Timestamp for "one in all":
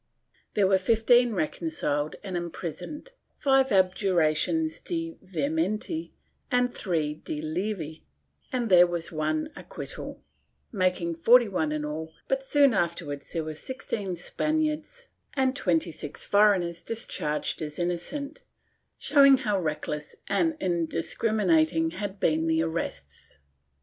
11.47-12.13